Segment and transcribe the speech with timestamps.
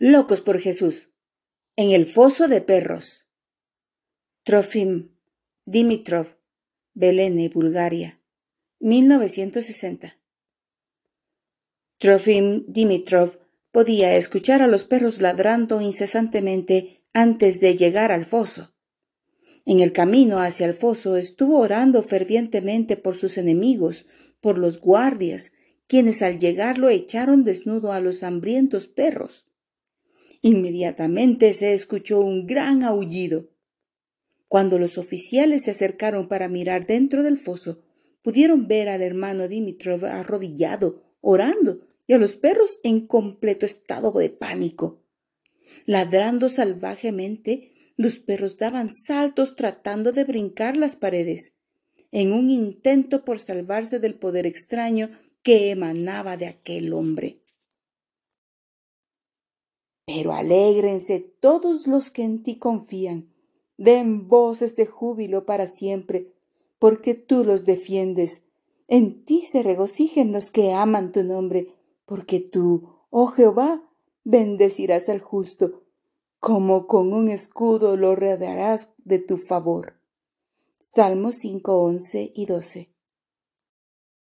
[0.00, 1.10] Locos por Jesús.
[1.74, 3.24] En el foso de perros.
[4.44, 5.16] Trofim
[5.64, 6.36] Dimitrov,
[6.94, 8.22] Belene, Bulgaria,
[8.78, 10.16] 1960.
[11.98, 13.40] Trofim Dimitrov
[13.72, 18.76] podía escuchar a los perros ladrando incesantemente antes de llegar al foso.
[19.66, 24.06] En el camino hacia el foso estuvo orando fervientemente por sus enemigos,
[24.40, 25.50] por los guardias,
[25.88, 29.48] quienes al llegar lo echaron desnudo a los hambrientos perros.
[30.42, 33.50] Inmediatamente se escuchó un gran aullido.
[34.46, 37.82] Cuando los oficiales se acercaron para mirar dentro del foso,
[38.22, 44.30] pudieron ver al hermano Dimitrov arrodillado, orando, y a los perros en completo estado de
[44.30, 45.04] pánico.
[45.84, 51.52] Ladrando salvajemente, los perros daban saltos tratando de brincar las paredes,
[52.10, 55.10] en un intento por salvarse del poder extraño
[55.42, 57.42] que emanaba de aquel hombre.
[60.08, 63.28] Pero alégrense todos los que en ti confían,
[63.76, 66.32] den voces de júbilo para siempre,
[66.78, 68.40] porque tú los defiendes.
[68.88, 71.74] En ti se regocijen los que aman tu nombre,
[72.06, 73.82] porque tú, oh Jehová,
[74.24, 75.82] bendecirás al justo,
[76.40, 80.00] como con un escudo lo rodearás de tu favor.
[80.80, 82.88] Salmos 5, 11 y 12.